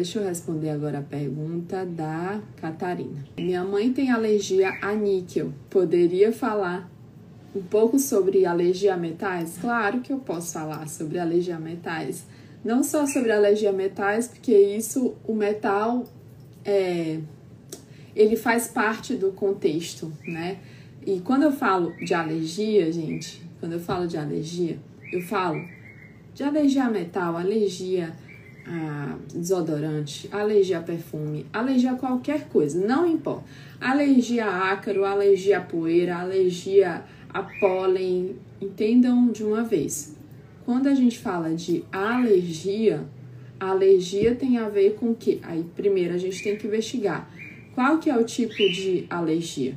[0.00, 3.22] deixa eu responder agora a pergunta da Catarina.
[3.36, 5.52] Minha mãe tem alergia a níquel.
[5.68, 6.90] Poderia falar
[7.54, 9.58] um pouco sobre alergia a metais?
[9.60, 12.24] Claro que eu posso falar sobre alergia a metais.
[12.64, 16.06] Não só sobre alergia a metais, porque isso, o metal,
[16.64, 17.20] é,
[18.16, 20.60] ele faz parte do contexto, né?
[21.06, 24.78] E quando eu falo de alergia, gente, quando eu falo de alergia,
[25.12, 25.62] eu falo
[26.34, 28.14] de alergia a metal, alergia
[28.66, 33.44] a desodorante, alergia a perfume, alergia a qualquer coisa, não importa.
[33.80, 40.16] Alergia a ácaro, alergia a poeira, alergia a pólen, entendam de uma vez.
[40.64, 43.04] Quando a gente fala de alergia,
[43.58, 45.40] a alergia tem a ver com o que?
[45.42, 47.30] Aí primeiro a gente tem que investigar
[47.74, 49.74] qual que é o tipo de alergia.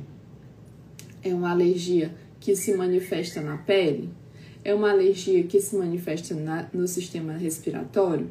[1.22, 4.10] É uma alergia que se manifesta na pele?
[4.62, 8.30] É uma alergia que se manifesta na, no sistema respiratório?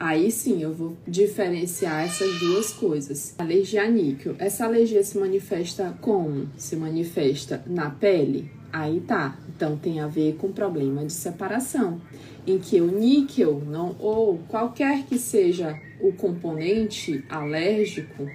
[0.00, 3.34] Aí sim eu vou diferenciar essas duas coisas.
[3.36, 4.34] Alergia a níquel.
[4.38, 6.48] Essa alergia se manifesta como?
[6.56, 8.50] Se manifesta na pele?
[8.72, 9.38] Aí tá.
[9.54, 12.00] Então tem a ver com problema de separação,
[12.46, 18.26] em que o níquel não ou qualquer que seja o componente alérgico,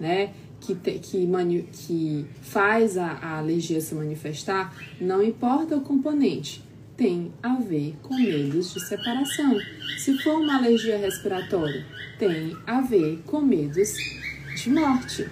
[0.00, 5.82] né, que, te, que, mani, que faz a, a alergia se manifestar, não importa o
[5.82, 6.64] componente,
[7.00, 9.58] tem a ver com medos de separação.
[9.96, 11.82] Se for uma alergia respiratória,
[12.18, 13.94] tem a ver com medos
[14.54, 15.26] de morte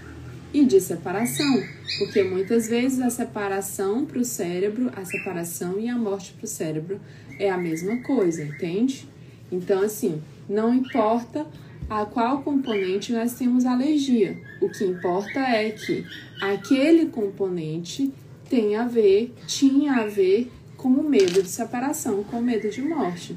[0.50, 1.62] e de separação,
[1.98, 6.48] porque muitas vezes a separação para o cérebro, a separação e a morte para o
[6.48, 6.98] cérebro
[7.38, 9.06] é a mesma coisa, entende?
[9.52, 11.46] Então, assim, não importa
[11.86, 16.02] a qual componente nós temos alergia, o que importa é que
[16.40, 18.10] aquele componente
[18.48, 22.80] tem a ver, tinha a ver com o medo de separação, com o medo de
[22.80, 23.36] morte.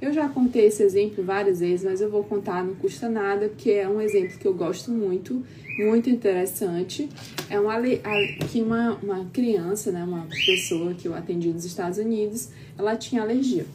[0.00, 3.72] Eu já contei esse exemplo várias vezes, mas eu vou contar, não custa nada, porque
[3.72, 5.44] é um exemplo que eu gosto muito,
[5.78, 7.08] muito interessante.
[7.50, 7.74] É uma,
[8.50, 13.22] que uma, uma criança, né, uma pessoa que eu atendi nos Estados Unidos, ela tinha
[13.22, 13.66] alergia.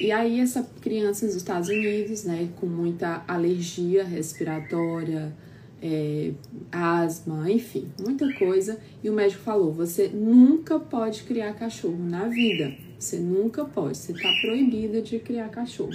[0.00, 5.34] E aí essa criança nos Estados Unidos, né, com muita alergia respiratória,
[5.82, 6.32] é,
[6.72, 8.78] asma, enfim, muita coisa.
[9.02, 12.74] E o médico falou: você nunca pode criar cachorro na vida.
[12.98, 15.92] Você nunca pode, você tá proibida de criar cachorro.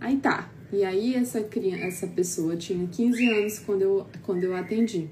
[0.00, 0.50] Aí tá.
[0.72, 5.08] E aí essa criança, essa pessoa tinha 15 anos quando eu, quando eu atendi.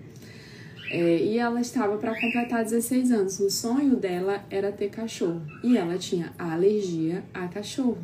[0.90, 3.40] É, e ela estava para completar 16 anos.
[3.40, 7.98] O sonho dela era ter cachorro e ela tinha alergia a cachorro.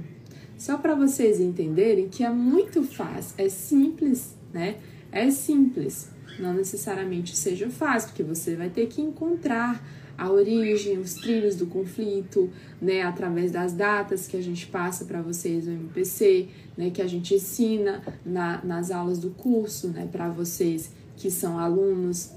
[0.59, 4.77] Só para vocês entenderem que é muito fácil, é simples, né?
[5.15, 6.11] É simples.
[6.41, 9.81] Não necessariamente seja fácil, porque você vai ter que encontrar
[10.19, 12.51] a origem, os trilhos do conflito,
[12.83, 17.07] né, através das datas que a gente passa para vocês no MPC, né, que a
[17.07, 22.33] gente ensina na, nas aulas do curso, né, para vocês que são alunos,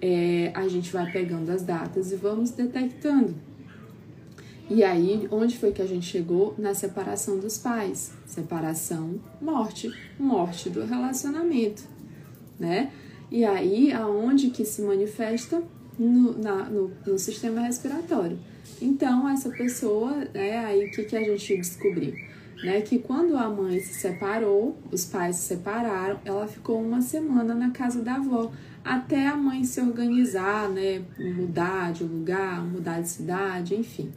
[0.00, 3.34] é, a gente vai pegando as datas e vamos detectando.
[4.70, 6.54] E aí, onde foi que a gente chegou?
[6.56, 8.12] Na separação dos pais.
[8.24, 11.91] Separação, morte, morte do relacionamento,
[12.58, 12.90] né?
[13.30, 15.62] E aí, aonde que se manifesta?
[15.98, 18.38] No, na, no, no sistema respiratório.
[18.80, 22.14] Então, essa pessoa, né, aí o que, que a gente descobriu?
[22.64, 27.54] Né, que quando a mãe se separou, os pais se separaram, ela ficou uma semana
[27.54, 28.50] na casa da avó
[28.84, 34.10] até a mãe se organizar, né, mudar de lugar, mudar de cidade, enfim.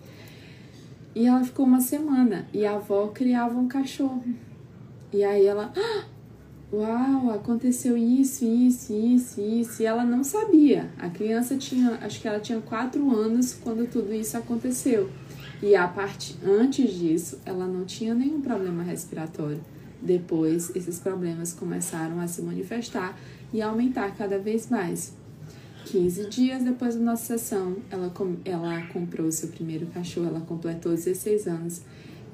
[1.13, 4.23] E ela ficou uma semana e a avó criava um cachorro.
[5.13, 6.05] E aí ela, ah,
[6.77, 9.81] uau, aconteceu isso, isso, isso, isso.
[9.81, 10.89] E ela não sabia.
[10.97, 15.09] A criança tinha, acho que ela tinha quatro anos quando tudo isso aconteceu.
[15.61, 19.61] E a parte antes disso, ela não tinha nenhum problema respiratório.
[20.01, 23.17] Depois, esses problemas começaram a se manifestar
[23.53, 25.13] e aumentar cada vez mais.
[25.85, 28.11] 15 dias depois da nossa sessão, ela,
[28.43, 31.81] ela comprou seu primeiro cachorro, ela completou 16 anos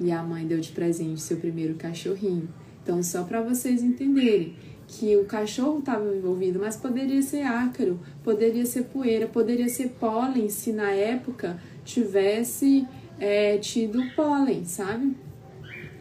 [0.00, 2.48] e a mãe deu de presente seu primeiro cachorrinho.
[2.82, 4.54] Então, só para vocês entenderem
[4.88, 10.48] que o cachorro estava envolvido, mas poderia ser ácaro, poderia ser poeira, poderia ser pólen,
[10.48, 12.86] se na época tivesse
[13.18, 15.16] é, tido pólen, sabe?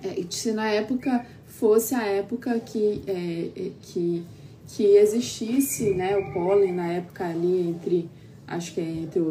[0.03, 4.25] É, se na época fosse a época que, é, é que
[4.75, 8.09] que existisse né, o pólen na época ali entre,
[8.47, 9.21] acho que é entre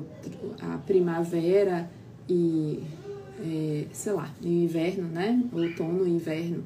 [0.61, 1.91] a primavera
[2.29, 2.83] e,
[3.43, 5.43] é, sei lá, o inverno, né?
[5.53, 6.63] Outono e inverno.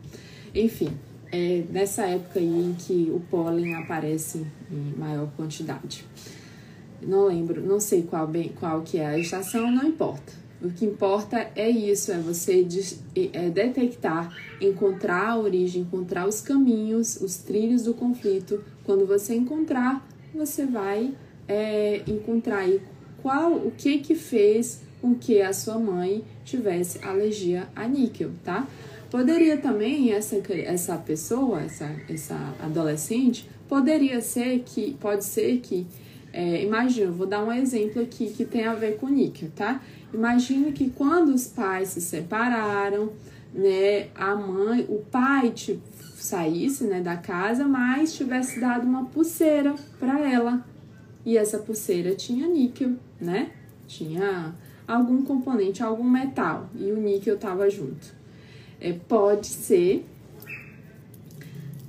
[0.55, 0.91] Enfim,
[1.33, 6.05] é nessa época aí em que o pólen aparece em maior quantidade.
[7.03, 10.33] Não lembro, não sei qual, bem, qual que é a estação, não importa.
[10.63, 12.67] O que importa é isso, é você
[13.33, 18.63] é detectar, encontrar a origem, encontrar os caminhos, os trilhos do conflito.
[18.85, 21.13] Quando você encontrar, você vai
[21.47, 22.81] é, encontrar aí
[23.21, 28.67] qual, o que que fez com que a sua mãe tivesse alergia a níquel, tá?
[29.15, 35.87] Poderia também essa, essa pessoa, essa, essa adolescente, poderia ser que, pode ser que,
[36.33, 39.81] é, imagina, vou dar um exemplo aqui que tem a ver com níquel, tá?
[40.13, 43.13] Imagine que quando os pais se separaram,
[43.55, 45.81] né, a mãe, o pai tipo,
[46.17, 50.67] saísse, né, da casa, mas tivesse dado uma pulseira para ela.
[51.25, 53.53] E essa pulseira tinha níquel, né?
[53.87, 54.53] Tinha
[54.89, 58.24] algum componente, algum metal, e o níquel estava junto.
[58.85, 60.05] É, pode ser.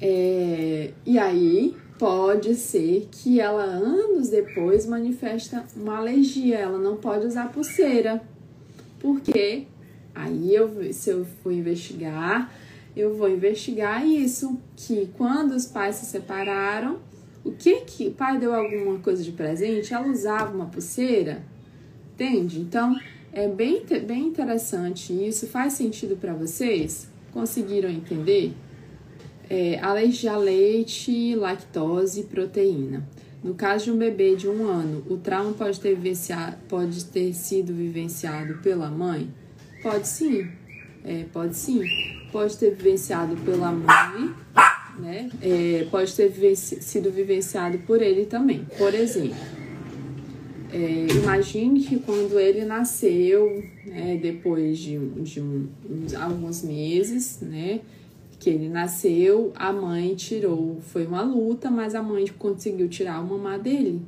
[0.01, 7.25] É, e aí, pode ser que ela anos depois manifesta uma alergia, ela não pode
[7.25, 8.21] usar pulseira.
[8.97, 9.67] Porque
[10.15, 12.49] aí eu se eu for investigar,
[12.95, 16.99] eu vou investigar isso, que quando os pais se separaram,
[17.43, 21.43] o que que o pai deu alguma coisa de presente, ela usava uma pulseira,
[22.13, 22.61] entende?
[22.61, 22.95] Então,
[23.35, 25.45] é bem, bem interessante isso.
[25.45, 27.07] Faz sentido para vocês?
[27.31, 28.55] Conseguiram entender?
[29.49, 33.07] é, alergia a leite, lactose e proteína.
[33.43, 35.97] No caso de um bebê de um ano, o trauma pode ter,
[36.67, 39.29] pode ter sido vivenciado pela mãe?
[39.83, 40.49] Pode sim,
[41.03, 41.81] é, pode sim.
[42.31, 44.33] Pode ter vivenciado pela mãe,
[44.97, 45.29] né?
[45.41, 48.65] É, pode ter vivenci sido vivenciado por ele também.
[48.77, 49.35] Por exemplo,
[50.75, 57.79] é, imagine que quando ele nasceu, né, depois de, de um, uns, alguns meses, né?
[58.37, 63.25] que ele nasceu, a mãe tirou, foi uma luta, mas a mãe conseguiu tirar o
[63.25, 64.01] mamá dele.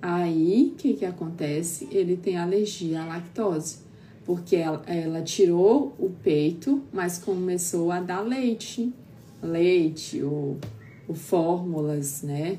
[0.00, 1.86] Aí, o que que acontece?
[1.92, 3.80] Ele tem alergia à lactose,
[4.24, 8.90] porque ela, ela tirou o peito, mas começou a dar leite,
[9.42, 10.56] leite ou,
[11.06, 12.58] ou fórmulas, né,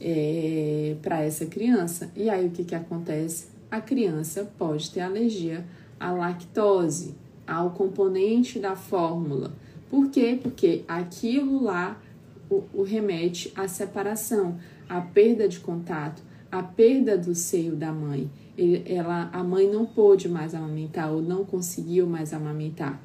[0.00, 2.10] é, para essa criança.
[2.16, 3.48] E aí, o que que acontece?
[3.70, 5.64] A criança pode ter alergia
[5.98, 7.14] à lactose,
[7.46, 9.52] ao componente da fórmula.
[9.90, 10.38] Por quê?
[10.40, 12.00] Porque aquilo lá
[12.48, 14.58] o, o remete à separação,
[14.88, 18.30] à perda de contato, à perda do seio da mãe.
[18.56, 23.00] Ele, ela, a mãe não pôde mais amamentar ou não conseguiu mais amamentar.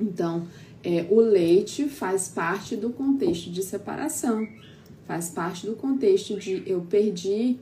[0.00, 0.46] Então,
[0.82, 4.46] é, o leite faz parte do contexto de separação,
[5.12, 7.58] faz parte do contexto de eu perdi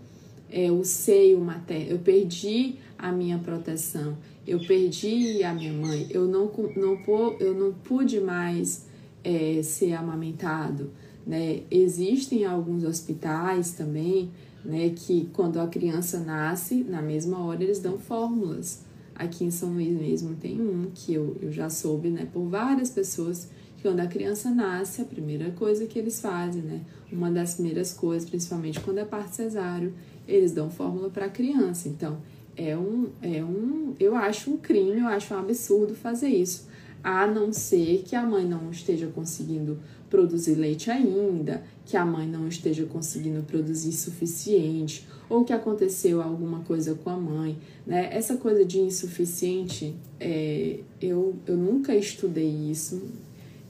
[0.49, 4.17] é, o seio materno, eu perdi a minha proteção,
[4.47, 6.97] eu perdi a minha mãe, eu não, não,
[7.41, 8.87] eu não pude mais
[9.25, 10.93] é, ser amamentado.
[11.27, 11.63] Né?
[11.69, 14.31] Existem alguns hospitais também
[14.65, 18.85] né, que quando a criança nasce, na mesma hora eles dão fórmulas.
[19.13, 22.91] Aqui em São Luís mesmo tem um que eu, eu já soube né, por várias
[22.91, 23.49] pessoas
[23.83, 26.81] quando a criança nasce, a primeira coisa que eles fazem, né?
[27.11, 29.95] Uma das primeiras coisas, principalmente quando é parte cesáreo,
[30.29, 31.89] eles dão fórmula para a criança.
[31.89, 32.19] Então,
[32.57, 36.69] é um, é um, eu acho um crime, eu acho um absurdo fazer isso,
[37.03, 39.79] a não ser que a mãe não esteja conseguindo
[40.11, 46.61] produzir leite ainda, que a mãe não esteja conseguindo produzir suficiente, ou que aconteceu alguma
[46.61, 47.57] coisa com a mãe,
[47.87, 48.11] né?
[48.13, 53.01] Essa coisa de insuficiente, é, eu, eu nunca estudei isso.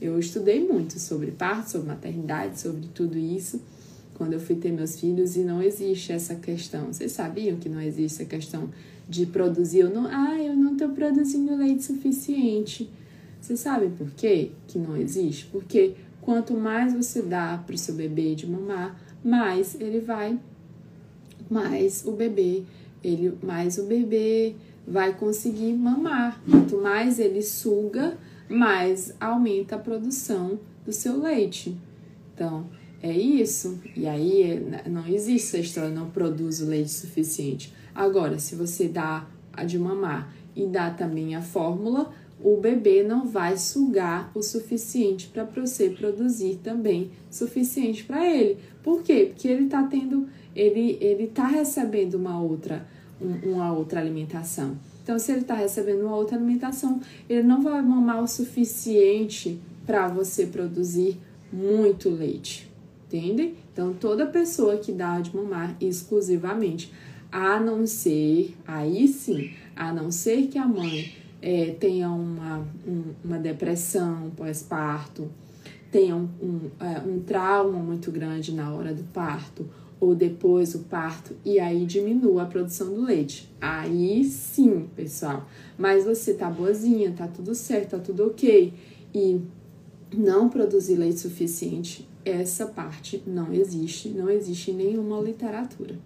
[0.01, 3.61] Eu estudei muito sobre parto, sobre maternidade, sobre tudo isso,
[4.15, 6.91] quando eu fui ter meus filhos e não existe essa questão.
[6.91, 8.69] Vocês sabiam que não existe essa questão
[9.07, 9.81] de produzir?
[9.81, 12.89] Eu não, ah, eu não estou produzindo leite suficiente.
[13.39, 15.45] Vocês sabem por quê que não existe?
[15.51, 20.39] Porque quanto mais você dá para o seu bebê de mamar, mais ele vai,
[21.49, 22.63] mais o bebê,
[23.03, 24.55] ele, mais o bebê
[24.87, 26.41] vai conseguir mamar.
[26.49, 28.17] Quanto mais ele suga,
[28.51, 31.77] mais aumenta a produção do seu leite.
[32.33, 32.69] Então,
[33.01, 33.79] é isso.
[33.95, 37.73] E aí né, não existe a história, não produz o leite suficiente.
[37.95, 43.27] Agora, se você dá a de mamar e dá também a fórmula, o bebê não
[43.27, 48.57] vai sugar o suficiente para você produzir também suficiente para ele.
[48.83, 49.27] Por quê?
[49.31, 52.85] Porque ele está tendo, ele ele está recebendo uma outra
[53.19, 54.75] uma outra alimentação.
[55.11, 60.07] Então, se ele está recebendo uma outra alimentação, ele não vai mamar o suficiente para
[60.07, 61.19] você produzir
[61.51, 62.71] muito leite
[63.13, 63.55] entende?
[63.73, 66.93] Então, toda pessoa que dá de mamar exclusivamente,
[67.29, 73.03] a não ser, aí sim, a não ser que a mãe é, tenha uma, um,
[73.23, 75.29] uma depressão pós-parto,
[75.91, 79.67] tenha um, um, é, um trauma muito grande na hora do parto,
[80.01, 83.47] ou depois o parto e aí diminua a produção do leite.
[83.61, 85.47] Aí sim, pessoal.
[85.77, 88.73] Mas você tá boazinha, tá tudo certo, tá tudo ok
[89.13, 89.39] e
[90.11, 95.97] não produzir leite suficiente, essa parte não existe, não existe nenhuma literatura,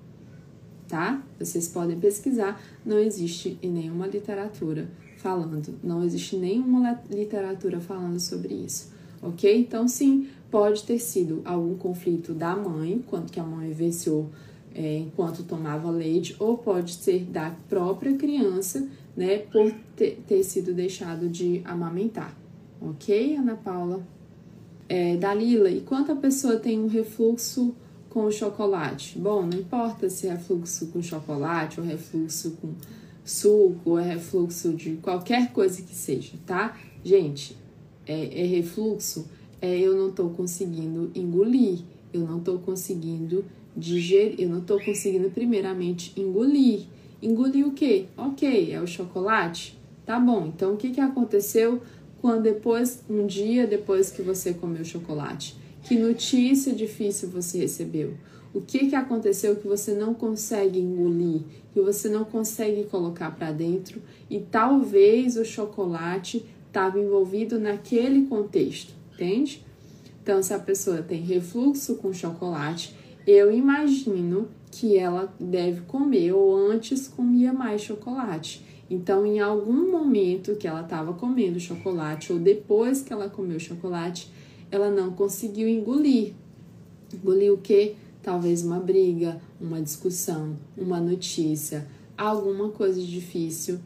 [0.87, 1.23] tá?
[1.39, 8.53] Vocês podem pesquisar, não existe em nenhuma literatura falando, não existe nenhuma literatura falando sobre
[8.53, 9.59] isso, ok?
[9.59, 14.29] Então, sim, pode ter sido algum conflito da mãe, quando que a mãe venciou
[14.73, 20.73] é, enquanto tomava leite, ou pode ser da própria criança, né, por ter, ter sido
[20.73, 22.35] deixado de amamentar,
[22.81, 24.05] ok, Ana Paula?
[24.87, 27.73] É, Dalila, e quanto a pessoa tem um refluxo
[28.09, 29.17] com chocolate?
[29.17, 32.73] Bom, não importa se é refluxo com chocolate ou refluxo com
[33.23, 36.77] suco ou é refluxo de qualquer coisa que seja, tá?
[37.03, 37.57] Gente,
[38.05, 39.27] é, é refluxo,
[39.65, 41.79] é eu não tô conseguindo engolir,
[42.13, 43.43] eu não tô conseguindo
[43.75, 46.83] digerir, eu não tô conseguindo primeiramente engolir.
[47.21, 48.05] Engolir o quê?
[48.15, 49.77] Ok, é o chocolate?
[50.05, 51.81] Tá bom, então o que, que aconteceu
[52.21, 55.55] quando depois, um dia depois que você comeu chocolate?
[55.83, 58.13] Que notícia difícil você recebeu?
[58.53, 61.41] O que, que aconteceu que você não consegue engolir,
[61.73, 68.93] que você não consegue colocar para dentro e talvez o chocolate estava envolvido naquele contexto,
[69.15, 69.65] entende?
[70.21, 72.95] Então, se a pessoa tem refluxo com chocolate,
[73.25, 78.63] eu imagino que ela deve comer ou antes comia mais chocolate.
[78.89, 84.29] Então, em algum momento que ela estava comendo chocolate ou depois que ela comeu chocolate,
[84.69, 86.33] ela não conseguiu engolir.
[87.13, 87.95] Engolir o quê?
[88.21, 93.79] Talvez uma briga, uma discussão, uma notícia, alguma coisa difícil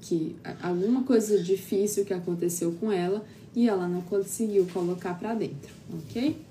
[0.00, 5.72] que alguma coisa difícil que aconteceu com ela e ela não conseguiu colocar para dentro,
[5.92, 6.50] ok?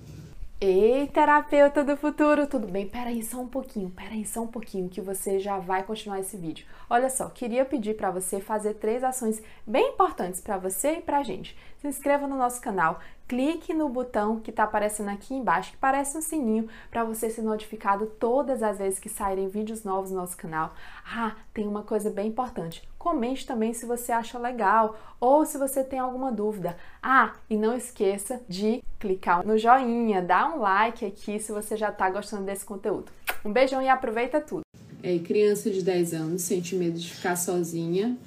[0.62, 2.86] Ei, terapeuta do futuro, tudo bem?
[2.86, 6.66] Peraí só um pouquinho, peraí só um pouquinho que você já vai continuar esse vídeo.
[6.90, 11.20] Olha só, queria pedir para você fazer três ações bem importantes para você e para
[11.20, 11.58] a gente.
[11.78, 16.18] Se inscreva no nosso canal, clique no botão que está aparecendo aqui embaixo, que parece
[16.18, 20.36] um sininho, para você ser notificado todas as vezes que saírem vídeos novos no nosso
[20.36, 20.74] canal.
[21.06, 22.89] Ah, tem uma coisa bem importante.
[23.00, 26.76] Comente também se você acha legal ou se você tem alguma dúvida.
[27.02, 31.90] Ah, e não esqueça de clicar no joinha, dar um like aqui se você já
[31.90, 33.10] está gostando desse conteúdo.
[33.46, 34.64] Um beijão e aproveita tudo!
[35.02, 38.18] É, criança de 10 anos sente medo de ficar sozinha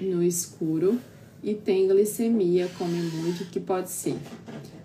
[0.00, 0.98] no escuro
[1.42, 4.16] e tem glicemia, come muito, que pode ser.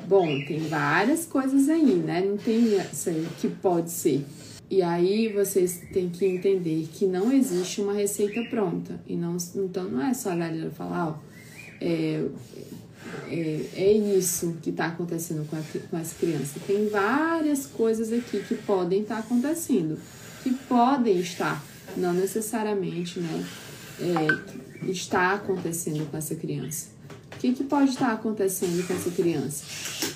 [0.05, 2.19] Bom, tem várias coisas aí, né?
[2.19, 4.25] Não tem essa que pode ser.
[4.69, 8.99] E aí vocês têm que entender que não existe uma receita pronta.
[9.07, 11.15] E não, então não é só a galera falar, ó,
[11.79, 12.25] é,
[13.29, 16.61] é, é isso que está acontecendo com, a, com as crianças.
[16.65, 19.97] Tem várias coisas aqui que podem estar tá acontecendo,
[20.43, 21.63] que podem estar,
[21.95, 23.45] não necessariamente, né?
[23.99, 26.96] É, está acontecendo com essa criança.
[27.37, 29.63] O que, que pode estar acontecendo com essa criança?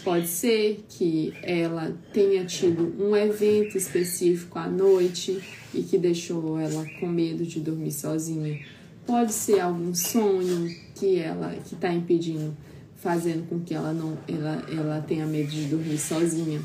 [0.04, 5.40] Pode ser que ela tenha tido um evento específico à noite
[5.72, 8.60] e que deixou ela com medo de dormir sozinha.
[9.06, 12.58] Pode ser algum sonho que ela que está impedindo,
[12.96, 16.60] fazendo com que ela não ela, ela tenha medo de dormir sozinha.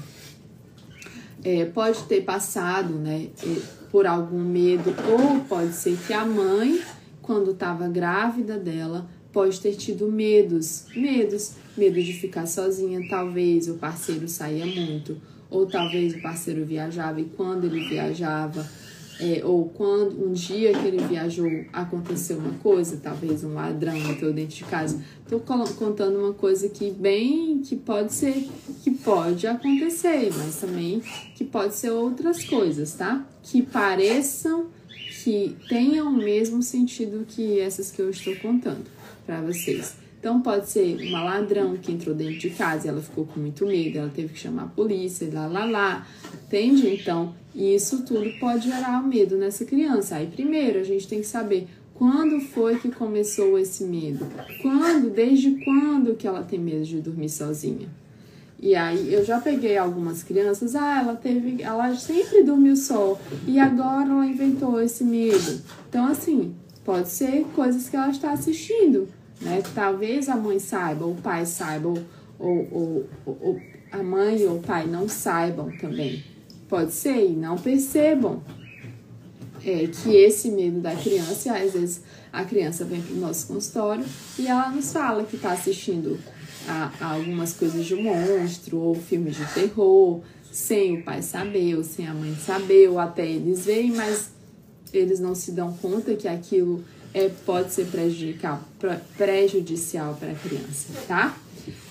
[1.45, 3.29] É, pode ter passado, né,
[3.91, 6.81] por algum medo ou pode ser que a mãe,
[7.21, 13.75] quando estava grávida dela, pode ter tido medos, medos, medo de ficar sozinha, talvez o
[13.75, 18.67] parceiro saía muito, ou talvez o parceiro viajava e quando ele viajava,
[19.21, 24.33] é, ou quando um dia que ele viajou aconteceu uma coisa, talvez um ladrão entrou
[24.33, 25.03] dentro de casa.
[25.29, 28.49] Tô contando uma coisa que bem que pode ser
[28.83, 31.03] que pode acontecer, mas também
[31.35, 33.27] que pode ser outras coisas, tá?
[33.43, 34.69] Que pareçam
[35.23, 38.96] que tenham o mesmo sentido que essas que eu estou contando
[39.27, 39.97] para vocês.
[40.19, 43.67] Então pode ser uma ladrão que entrou dentro de casa e ela ficou com muito
[43.67, 46.07] medo, ela teve que chamar a polícia, lá lá lá.
[46.47, 46.89] Entende?
[46.89, 50.17] Então, isso tudo pode gerar medo nessa criança.
[50.17, 54.27] Aí primeiro a gente tem que saber quando foi que começou esse medo?
[54.61, 57.89] Quando, desde quando que ela tem medo de dormir sozinha?
[58.59, 63.17] E aí eu já peguei algumas crianças, ah, ela teve, ela sempre dormiu só
[63.47, 65.63] e agora ela inventou esse medo.
[65.89, 66.55] Então assim,
[66.85, 69.09] pode ser coisas que ela está assistindo
[69.41, 69.63] né?
[69.75, 71.99] Talvez a mãe saiba, ou o pai saiba, ou,
[72.39, 76.25] ou, ou, ou a mãe ou o pai não saibam também.
[76.69, 78.43] Pode ser e não percebam
[79.65, 82.03] é, que esse medo da criança, às vezes
[82.33, 84.05] a criança vem para o nosso consultório
[84.39, 86.19] e ela nos fala que está assistindo
[86.69, 91.85] a, a, algumas coisas de monstro ou filmes de terror, sem o pai saber, ou
[91.85, 94.31] sem a mãe saber, ou até eles veem, mas
[94.93, 96.85] eles não se dão conta que aquilo
[97.17, 101.35] é, pode ser prejudicial, para a criança, tá?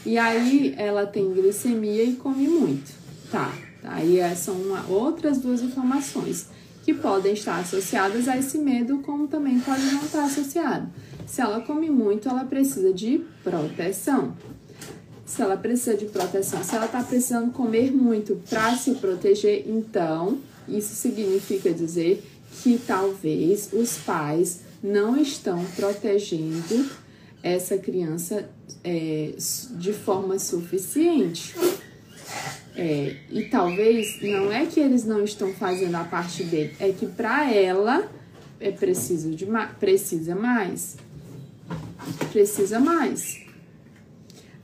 [0.05, 2.91] E aí ela tem glicemia e come muito,
[3.31, 3.51] tá?
[3.83, 6.49] Aí é, são uma, outras duas informações
[6.83, 10.87] que podem estar associadas a esse medo, como também pode não estar associado.
[11.25, 14.37] Se ela come muito, ela precisa de proteção.
[15.25, 20.37] Se ela precisa de proteção, se ela está precisando comer muito para se proteger, então
[20.67, 22.23] isso significa dizer
[22.61, 26.89] que talvez os pais não estão protegendo
[27.41, 28.47] essa criança
[28.83, 29.33] é,
[29.71, 31.55] de forma suficiente.
[32.75, 37.05] É, e talvez não é que eles não estão fazendo a parte dele, é que
[37.05, 38.11] para ela
[38.59, 39.47] é preciso de
[39.79, 40.97] precisa mais.
[42.31, 43.41] Precisa mais.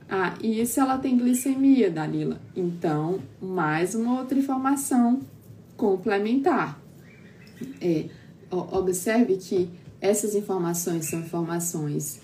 [0.08, 2.38] Ah, e se ela tem glicemia, Dalila?
[2.54, 5.20] Então, mais uma outra informação
[5.74, 6.78] complementar.
[7.80, 8.06] É,
[8.50, 9.70] observe que
[10.02, 12.20] essas informações são informações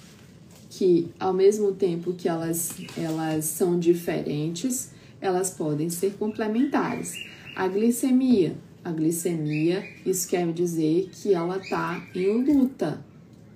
[0.68, 7.14] que, ao mesmo tempo que elas, elas são diferentes, elas podem ser complementares.
[7.54, 8.56] A glicemia.
[8.85, 13.04] A glicemia, isso quer dizer que ela está em luta,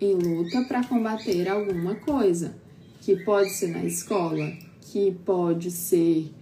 [0.01, 2.55] em luta para combater alguma coisa,
[3.01, 6.33] que pode ser na escola, que pode ser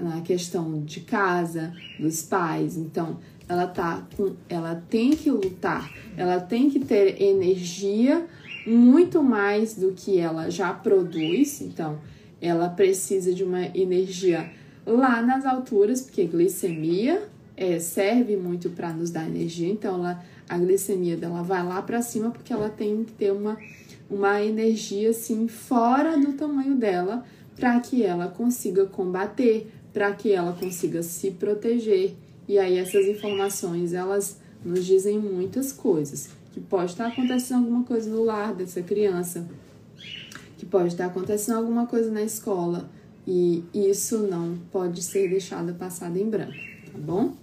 [0.00, 2.76] na questão de casa, dos pais.
[2.76, 8.26] Então, ela tá com, ela tem que lutar, ela tem que ter energia
[8.66, 11.60] muito mais do que ela já produz.
[11.60, 11.98] Então,
[12.40, 14.50] ela precisa de uma energia
[14.86, 17.22] lá nas alturas, porque glicemia
[17.56, 22.02] é, serve muito para nos dar energia, então ela, a glicemia dela vai lá para
[22.02, 23.56] cima porque ela tem que ter uma,
[24.10, 27.24] uma energia assim fora do tamanho dela
[27.56, 32.14] para que ela consiga combater, para que ela consiga se proteger.
[32.48, 38.08] E aí essas informações elas nos dizem muitas coisas, que pode estar acontecendo alguma coisa
[38.08, 39.46] no lar dessa criança,
[40.56, 42.88] que pode estar acontecendo alguma coisa na escola
[43.26, 46.52] e isso não pode ser deixado passado em branco,
[46.92, 47.34] tá bom?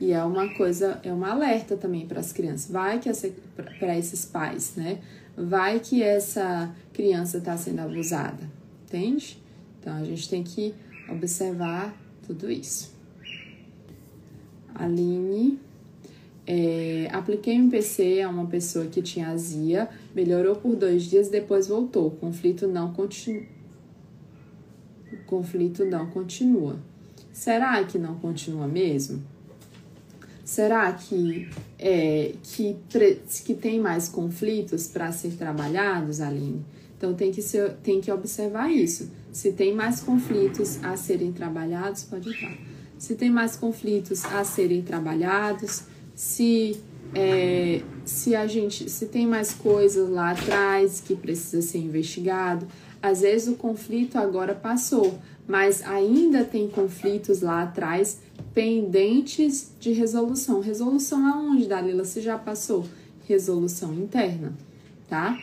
[0.00, 2.70] E é uma coisa, é um alerta também para as crianças.
[2.70, 3.10] Vai que
[3.78, 4.98] para esses pais, né?
[5.36, 8.42] Vai que essa criança está sendo abusada,
[8.84, 9.40] entende?
[9.78, 10.74] Então a gente tem que
[11.08, 11.94] observar
[12.26, 12.92] tudo isso.
[14.74, 15.58] Aline
[16.46, 21.68] é, apliquei um PC a uma pessoa que tinha azia, melhorou por dois dias, depois
[21.68, 22.10] voltou.
[22.12, 23.44] Conflito não continua.
[25.26, 26.76] Conflito não continua.
[27.32, 29.22] Será que não continua mesmo?
[30.44, 32.76] Será que é, que,
[33.44, 36.64] que tem mais conflitos para ser trabalhados, Aline?
[36.98, 39.08] Então tem que, ser, tem que observar isso.
[39.30, 42.69] Se tem mais conflitos a serem trabalhados, pode entrar.
[43.00, 45.84] Se tem mais conflitos a serem trabalhados,
[46.14, 46.78] se
[47.14, 52.68] é, se a gente se tem mais coisas lá atrás que precisa ser investigado.
[53.02, 58.20] Às vezes o conflito agora passou, mas ainda tem conflitos lá atrás
[58.52, 60.60] pendentes de resolução.
[60.60, 62.04] Resolução aonde, Dalila?
[62.04, 62.84] Se já passou?
[63.26, 64.52] Resolução interna,
[65.08, 65.40] tá?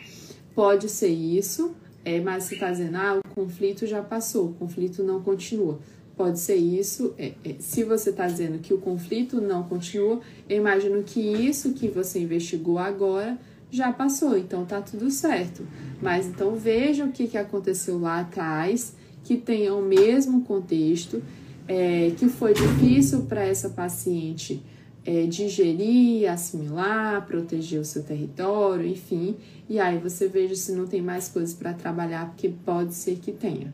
[0.54, 5.02] Pode ser isso, é, mas você está dizendo, ah, o conflito já passou, o conflito
[5.02, 5.80] não continua.
[6.18, 7.14] Pode ser isso.
[7.16, 11.74] É, é, se você está dizendo que o conflito não continua, eu imagino que isso
[11.74, 13.38] que você investigou agora
[13.70, 15.64] já passou, então tá tudo certo.
[16.02, 21.22] Mas então veja o que, que aconteceu lá atrás, que tenha o mesmo contexto,
[21.68, 24.60] é, que foi difícil para essa paciente
[25.06, 29.36] é, digerir, assimilar, proteger o seu território, enfim.
[29.68, 33.30] E aí você veja se não tem mais coisas para trabalhar, porque pode ser que
[33.30, 33.72] tenha,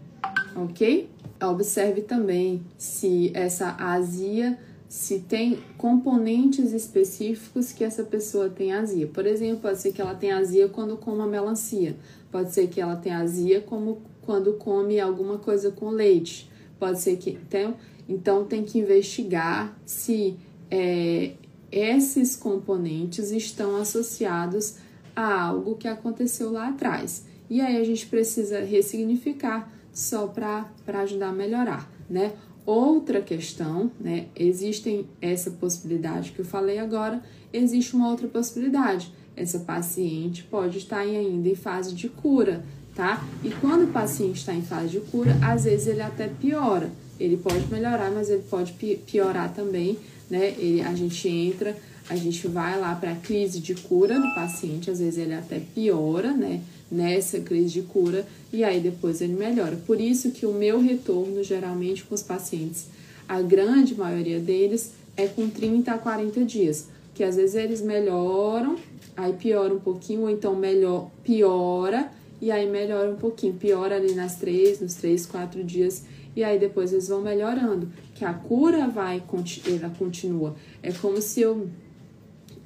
[0.55, 1.14] ok?
[1.43, 9.07] Observe também se essa azia, se tem componentes específicos que essa pessoa tem azia.
[9.07, 11.97] Por exemplo, pode ser que ela tenha azia quando come a melancia.
[12.31, 16.51] Pode ser que ela tenha azia como quando come alguma coisa com leite.
[16.79, 17.31] Pode ser que.
[17.31, 17.75] Então,
[18.09, 20.37] então tem que investigar se
[20.71, 21.33] é,
[21.71, 24.77] esses componentes estão associados
[25.15, 27.25] a algo que aconteceu lá atrás.
[27.49, 32.33] E aí a gente precisa ressignificar só para ajudar a melhorar, né?
[32.67, 34.27] Outra questão, né?
[34.35, 39.13] Existem essa possibilidade que eu falei agora, existe uma outra possibilidade.
[39.37, 43.25] Essa paciente pode estar ainda em fase de cura, tá?
[43.43, 46.91] E quando o paciente está em fase de cura, às vezes ele até piora.
[47.19, 48.73] Ele pode melhorar, mas ele pode
[49.07, 50.55] piorar também, né?
[50.59, 51.77] Ele, a gente entra,
[52.09, 55.61] a gente vai lá para a crise de cura do paciente, às vezes ele até
[55.61, 56.61] piora, né?
[56.95, 59.77] Nessa crise de cura e aí depois ele melhora.
[59.87, 62.87] Por isso que o meu retorno geralmente com os pacientes
[63.29, 68.77] A grande maioria deles é com 30 a 40 dias, que às vezes eles melhoram,
[69.17, 74.13] aí piora um pouquinho, ou então melhor, piora, e aí melhora um pouquinho, piora ali
[74.15, 76.05] nas três, nos três, quatro dias,
[76.37, 79.23] e aí depois eles vão melhorando, que a cura vai,
[79.67, 80.57] ela continua.
[80.83, 81.69] É como se eu,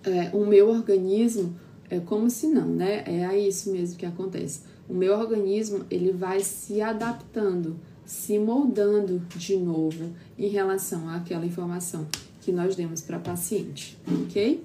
[0.04, 1.54] é, o meu organismo,
[1.90, 3.02] é como se não, né?
[3.06, 4.60] É isso mesmo que acontece.
[4.88, 12.06] O meu organismo, ele vai se adaptando, se moldando de novo em relação àquela informação
[12.40, 14.64] que nós demos para paciente, ok?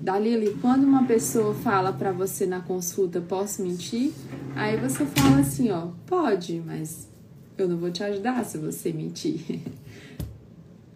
[0.00, 4.12] Dalili, quando uma pessoa fala para você na consulta, posso mentir?
[4.54, 7.08] Aí você fala assim, ó, pode, mas
[7.56, 9.60] eu não vou te ajudar se você mentir.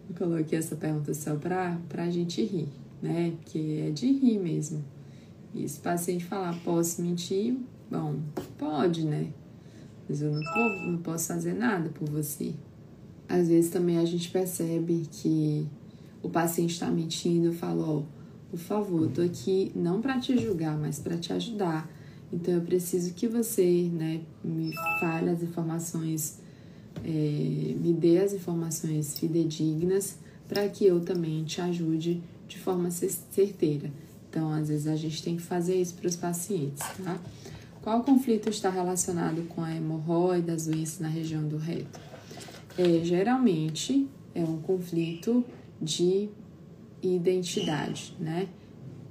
[0.09, 2.67] Eu coloquei essa pergunta só para a gente rir,
[3.01, 3.33] né?
[3.45, 4.83] Que é de rir mesmo.
[5.53, 7.57] E se o paciente falar, posso mentir?
[7.89, 8.15] Bom,
[8.57, 9.31] pode, né?
[10.07, 12.53] Mas eu não, não posso fazer nada por você.
[13.27, 15.67] Às vezes também a gente percebe que
[16.21, 18.03] o paciente está mentindo, fala, ó,
[18.49, 21.89] por favor, tô aqui não para te julgar, mas para te ajudar.
[22.31, 26.39] Então eu preciso que você, né, me fale as informações,
[27.03, 33.91] é, me dê as informações fidedignas para que eu também te ajude de forma certeira.
[34.29, 37.19] Então, às vezes a gente tem que fazer isso para os pacientes, tá?
[37.81, 41.99] Qual conflito está relacionado com a hemorroida, as doenças na região do reto?
[42.77, 45.43] É, geralmente é um conflito
[45.81, 46.29] de
[47.01, 48.47] identidade, né?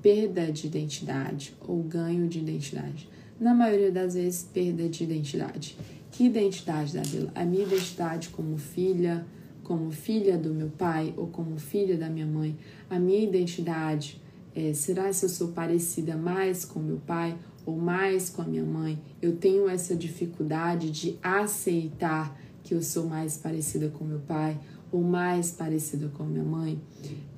[0.00, 3.08] Perda de identidade ou ganho de identidade.
[3.40, 5.76] Na maioria das vezes, perda de identidade.
[6.12, 7.32] Que identidade, Dalila?
[7.34, 9.26] A minha identidade como filha,
[9.62, 12.56] como filha do meu pai ou como filha da minha mãe.
[12.88, 14.20] A minha identidade,
[14.58, 18.64] é, será se eu sou parecida mais com meu pai ou mais com a minha
[18.64, 19.00] mãe?
[19.22, 24.58] Eu tenho essa dificuldade de aceitar que eu sou mais parecida com meu pai
[24.90, 26.80] ou mais parecida com minha mãe,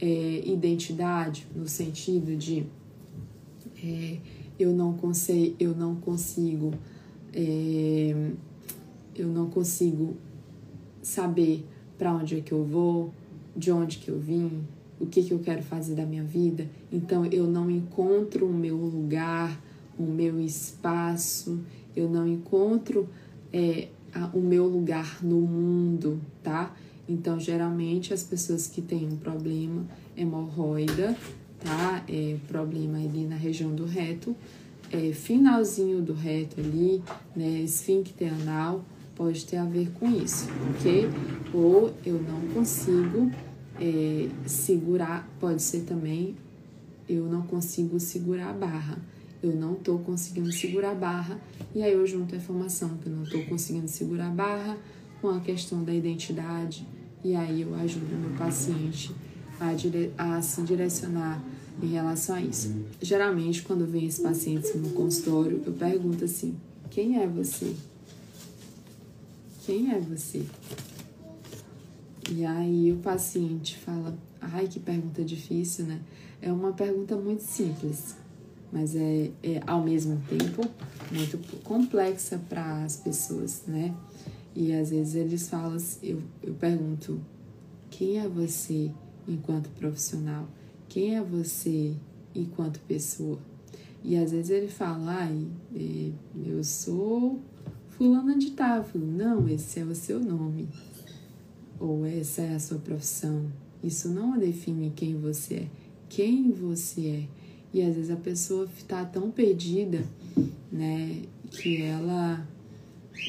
[0.01, 2.65] é, identidade no sentido de
[3.85, 4.17] é,
[4.59, 6.73] eu não consigo, eu não consigo,
[7.35, 8.31] é,
[9.15, 10.17] eu não consigo
[11.03, 11.67] saber
[11.99, 13.13] para onde é que eu vou,
[13.55, 14.65] de onde que eu vim,
[15.01, 16.69] o que que eu quero fazer da minha vida.
[16.93, 19.59] Então eu não encontro o meu lugar,
[19.99, 21.59] o meu espaço,
[21.97, 23.09] eu não encontro
[23.53, 26.75] é, a, o meu lugar no mundo, tá?
[27.09, 29.85] Então, geralmente, as pessoas que têm um problema
[30.17, 31.17] hemorroida,
[31.59, 32.05] tá?
[32.09, 34.37] É, problema ali na região do reto,
[34.93, 37.03] é, finalzinho do reto ali,
[37.35, 37.63] né?
[37.63, 38.85] Esfíncter anal,
[39.17, 41.09] pode ter a ver com isso, ok?
[41.53, 43.31] Ou eu não consigo
[43.81, 46.37] é, segurar, pode ser também
[47.11, 48.99] eu não consigo segurar a barra.
[49.43, 51.41] Eu não tô conseguindo segurar a barra,
[51.75, 54.79] e aí eu junto a informação que eu não tô conseguindo segurar a barra
[55.21, 56.87] com a questão da identidade,
[57.25, 59.11] e aí eu ajudo o meu paciente
[59.59, 60.13] a, dire...
[60.17, 61.43] a se direcionar
[61.83, 62.85] em relação a isso.
[63.01, 66.55] Geralmente, quando vem esses pacientes no consultório, eu pergunto assim:
[66.91, 67.75] quem é você?
[69.65, 70.45] Quem é você?
[72.29, 76.01] E aí o paciente fala: ai, que pergunta difícil, né?
[76.43, 78.17] É uma pergunta muito simples,
[78.73, 80.63] mas é, é ao mesmo tempo
[81.11, 83.95] muito complexa para as pessoas, né?
[84.55, 87.21] E às vezes eles falam, eu, eu pergunto,
[87.91, 88.91] quem é você
[89.29, 90.49] enquanto profissional?
[90.89, 91.95] Quem é você
[92.35, 93.39] enquanto pessoa?
[94.03, 96.11] E às vezes ele fala, ai, é,
[96.47, 97.39] eu sou
[97.91, 98.85] fulana de tal.
[98.95, 100.69] não, esse é o seu nome.
[101.81, 103.51] Ou essa é a sua profissão.
[103.83, 105.69] Isso não define quem você é.
[106.09, 107.29] Quem você é.
[107.73, 110.05] E às vezes a pessoa está tão perdida,
[110.71, 112.47] né, que ela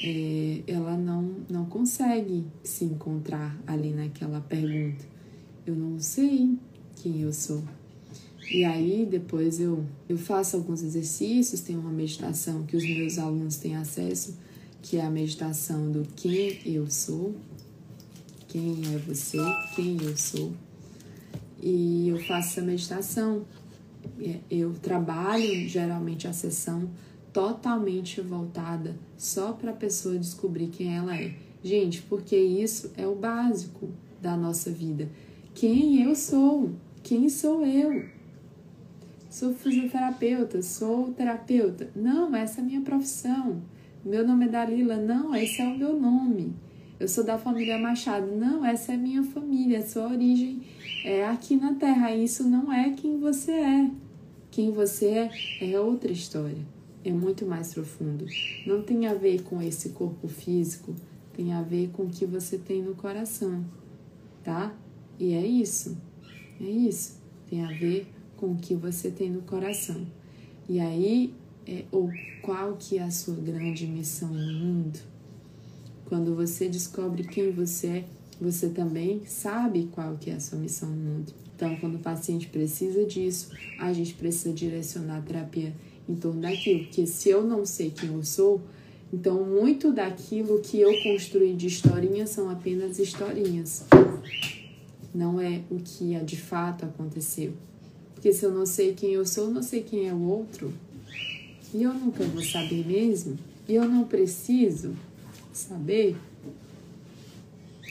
[0.03, 5.05] é, ela não, não consegue se encontrar ali naquela pergunta.
[5.65, 6.57] Eu não sei
[6.95, 7.63] quem eu sou.
[8.51, 13.57] E aí depois eu, eu faço alguns exercícios, tem uma meditação que os meus alunos
[13.57, 14.37] têm acesso,
[14.81, 17.35] que é a meditação do quem eu sou,
[18.51, 19.37] quem é você,
[19.73, 20.51] quem eu sou.
[21.61, 23.45] E eu faço essa meditação.
[24.19, 26.89] É, eu trabalho geralmente a sessão
[27.31, 31.33] totalmente voltada só para a pessoa descobrir quem ela é.
[31.63, 33.89] Gente, porque isso é o básico
[34.21, 35.09] da nossa vida.
[35.55, 36.71] Quem eu sou?
[37.01, 38.05] Quem sou eu?
[39.29, 41.89] Sou fisioterapeuta, sou terapeuta.
[41.95, 43.61] Não, essa é a minha profissão.
[44.03, 44.97] Meu nome é Dalila.
[44.97, 46.53] Não, esse é o meu nome.
[47.01, 48.27] Eu sou da família Machado.
[48.27, 49.81] Não, essa é minha família.
[49.81, 50.61] Sua origem
[51.03, 52.13] é aqui na Terra.
[52.13, 53.91] Isso não é quem você é.
[54.51, 56.63] Quem você é é outra história
[57.03, 58.27] é muito mais profundo.
[58.67, 60.93] Não tem a ver com esse corpo físico,
[61.33, 63.65] tem a ver com o que você tem no coração.
[64.43, 64.71] tá?
[65.17, 65.97] E é isso.
[66.59, 67.19] É isso.
[67.49, 70.05] Tem a ver com o que você tem no coração.
[70.69, 71.33] E aí,
[71.65, 72.11] é, ou
[72.43, 75.10] qual que é a sua grande missão no mundo?
[76.11, 78.05] Quando você descobre quem você é,
[78.41, 81.33] você também sabe qual que é a sua missão no mundo.
[81.55, 85.73] Então, quando o paciente precisa disso, a gente precisa direcionar a terapia
[86.09, 86.83] em torno daquilo.
[86.83, 88.59] Porque se eu não sei quem eu sou,
[89.13, 93.85] então muito daquilo que eu construí de historinhas são apenas historinhas.
[95.15, 97.53] Não é o que de fato aconteceu.
[98.13, 100.73] Porque se eu não sei quem eu sou, eu não sei quem é o outro.
[101.73, 103.39] E eu nunca vou saber mesmo.
[103.65, 104.93] E eu não preciso
[105.57, 106.17] saber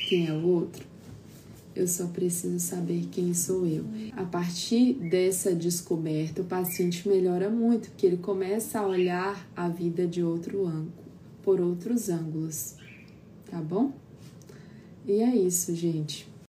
[0.09, 0.85] quem é o outro.
[1.75, 3.85] Eu só preciso saber quem sou eu.
[4.17, 10.07] A partir dessa descoberta, o paciente melhora muito, porque ele começa a olhar a vida
[10.07, 10.93] de outro ângulo,
[11.43, 12.75] por outros ângulos.
[13.51, 13.93] Tá bom?
[15.07, 16.30] E é isso, gente.